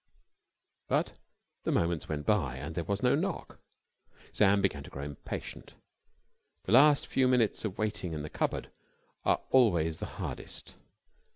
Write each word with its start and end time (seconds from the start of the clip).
But 0.87 1.13
the 1.61 1.71
moments 1.71 2.09
went 2.09 2.25
by, 2.25 2.55
and 2.57 2.73
there 2.73 2.83
was 2.83 3.03
no 3.03 3.13
knock. 3.13 3.59
Sam 4.31 4.59
began 4.59 4.81
to 4.81 4.89
grow 4.89 5.03
impatient. 5.03 5.75
The 6.63 6.71
last 6.71 7.05
few 7.05 7.27
minutes 7.27 7.63
of 7.65 7.77
waiting 7.77 8.13
in 8.13 8.25
a 8.25 8.29
cupboard 8.31 8.71
are 9.25 9.41
always 9.51 9.99
the 9.99 10.07
hardest. 10.17 10.73